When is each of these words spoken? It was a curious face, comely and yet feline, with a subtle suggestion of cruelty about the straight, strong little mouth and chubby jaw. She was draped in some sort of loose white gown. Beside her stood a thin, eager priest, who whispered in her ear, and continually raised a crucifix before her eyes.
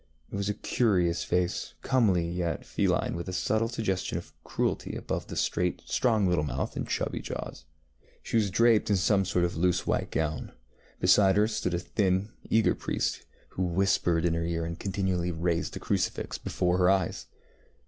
It 0.31 0.35
was 0.35 0.49
a 0.49 0.55
curious 0.55 1.23
face, 1.23 1.75
comely 1.83 2.25
and 2.25 2.33
yet 2.35 2.65
feline, 2.65 3.15
with 3.15 3.29
a 3.29 3.33
subtle 3.33 3.69
suggestion 3.69 4.17
of 4.17 4.33
cruelty 4.43 4.95
about 4.95 5.27
the 5.27 5.35
straight, 5.35 5.83
strong 5.85 6.27
little 6.27 6.43
mouth 6.43 6.75
and 6.75 6.87
chubby 6.87 7.19
jaw. 7.19 7.51
She 8.23 8.35
was 8.37 8.49
draped 8.49 8.89
in 8.89 8.95
some 8.95 9.25
sort 9.25 9.45
of 9.45 9.55
loose 9.55 9.85
white 9.85 10.09
gown. 10.09 10.53
Beside 10.99 11.37
her 11.37 11.47
stood 11.47 11.75
a 11.75 11.77
thin, 11.79 12.31
eager 12.49 12.73
priest, 12.73 13.25
who 13.49 13.61
whispered 13.61 14.25
in 14.25 14.33
her 14.33 14.43
ear, 14.43 14.65
and 14.65 14.79
continually 14.79 15.31
raised 15.31 15.75
a 15.77 15.79
crucifix 15.79 16.39
before 16.39 16.79
her 16.79 16.89
eyes. 16.89 17.27